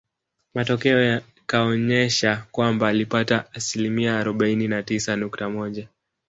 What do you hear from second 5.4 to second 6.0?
moja